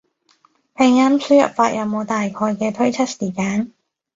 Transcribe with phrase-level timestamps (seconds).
[0.73, 3.71] 拼音輸入法有冇大概嘅推出時間？